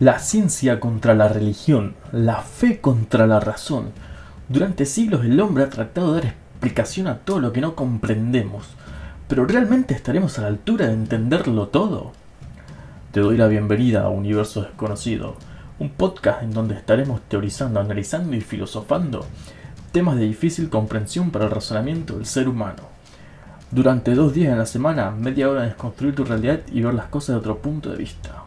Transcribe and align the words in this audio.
La 0.00 0.20
ciencia 0.20 0.78
contra 0.78 1.12
la 1.16 1.26
religión, 1.26 1.96
la 2.12 2.42
fe 2.42 2.80
contra 2.80 3.26
la 3.26 3.40
razón. 3.40 3.86
Durante 4.48 4.86
siglos 4.86 5.24
el 5.24 5.40
hombre 5.40 5.64
ha 5.64 5.70
tratado 5.70 6.14
de 6.14 6.20
dar 6.20 6.30
explicación 6.30 7.08
a 7.08 7.18
todo 7.18 7.40
lo 7.40 7.52
que 7.52 7.60
no 7.60 7.74
comprendemos. 7.74 8.68
Pero 9.26 9.44
¿realmente 9.44 9.94
estaremos 9.94 10.38
a 10.38 10.42
la 10.42 10.46
altura 10.46 10.86
de 10.86 10.92
entenderlo 10.92 11.66
todo? 11.66 12.12
Te 13.10 13.18
doy 13.18 13.36
la 13.36 13.48
bienvenida 13.48 14.02
a 14.02 14.08
Universo 14.08 14.62
Desconocido, 14.62 15.34
un 15.80 15.90
podcast 15.90 16.44
en 16.44 16.52
donde 16.52 16.76
estaremos 16.76 17.20
teorizando, 17.22 17.80
analizando 17.80 18.36
y 18.36 18.40
filosofando 18.40 19.26
temas 19.90 20.16
de 20.16 20.26
difícil 20.26 20.70
comprensión 20.70 21.32
para 21.32 21.46
el 21.46 21.50
razonamiento 21.50 22.14
del 22.14 22.26
ser 22.26 22.48
humano. 22.48 22.84
Durante 23.72 24.14
dos 24.14 24.32
días 24.32 24.52
en 24.52 24.58
la 24.58 24.66
semana, 24.66 25.10
media 25.10 25.50
hora 25.50 25.64
en 25.64 25.70
desconstruir 25.70 26.14
tu 26.14 26.24
realidad 26.24 26.60
y 26.70 26.82
ver 26.82 26.94
las 26.94 27.06
cosas 27.06 27.34
de 27.34 27.40
otro 27.40 27.58
punto 27.58 27.90
de 27.90 27.96
vista. 27.96 28.44